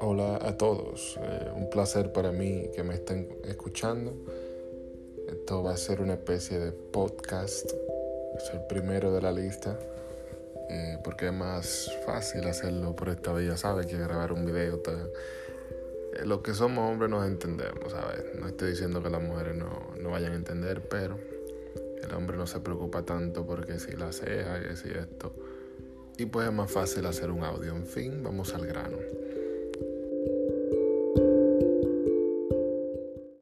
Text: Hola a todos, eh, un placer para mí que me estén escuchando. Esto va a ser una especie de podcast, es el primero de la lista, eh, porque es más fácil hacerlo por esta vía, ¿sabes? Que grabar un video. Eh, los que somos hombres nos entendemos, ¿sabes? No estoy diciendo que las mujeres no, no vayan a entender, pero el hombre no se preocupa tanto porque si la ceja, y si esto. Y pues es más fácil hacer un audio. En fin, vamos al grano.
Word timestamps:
Hola 0.00 0.38
a 0.42 0.56
todos, 0.58 1.18
eh, 1.22 1.50
un 1.54 1.70
placer 1.70 2.12
para 2.12 2.32
mí 2.32 2.70
que 2.74 2.82
me 2.82 2.94
estén 2.94 3.28
escuchando. 3.44 4.12
Esto 5.28 5.62
va 5.62 5.72
a 5.72 5.76
ser 5.76 6.00
una 6.00 6.14
especie 6.14 6.58
de 6.58 6.72
podcast, 6.72 7.70
es 8.36 8.50
el 8.52 8.66
primero 8.68 9.12
de 9.12 9.22
la 9.22 9.32
lista, 9.32 9.78
eh, 10.68 10.98
porque 11.04 11.26
es 11.26 11.32
más 11.32 11.90
fácil 12.04 12.44
hacerlo 12.44 12.96
por 12.96 13.08
esta 13.08 13.32
vía, 13.32 13.56
¿sabes? 13.56 13.86
Que 13.86 13.96
grabar 13.96 14.32
un 14.32 14.44
video. 14.44 14.82
Eh, 14.86 16.24
los 16.26 16.40
que 16.40 16.54
somos 16.54 16.90
hombres 16.90 17.10
nos 17.10 17.26
entendemos, 17.26 17.92
¿sabes? 17.92 18.24
No 18.38 18.48
estoy 18.48 18.70
diciendo 18.70 19.02
que 19.02 19.10
las 19.10 19.22
mujeres 19.22 19.56
no, 19.56 19.94
no 20.00 20.10
vayan 20.10 20.32
a 20.32 20.36
entender, 20.36 20.82
pero 20.88 21.18
el 22.02 22.14
hombre 22.14 22.36
no 22.36 22.46
se 22.46 22.60
preocupa 22.60 23.02
tanto 23.02 23.46
porque 23.46 23.78
si 23.78 23.92
la 23.92 24.12
ceja, 24.12 24.60
y 24.72 24.76
si 24.76 24.90
esto. 24.90 25.32
Y 26.16 26.26
pues 26.26 26.46
es 26.46 26.52
más 26.52 26.70
fácil 26.70 27.06
hacer 27.06 27.30
un 27.30 27.42
audio. 27.42 27.74
En 27.74 27.86
fin, 27.86 28.22
vamos 28.22 28.54
al 28.54 28.66
grano. 28.66 28.98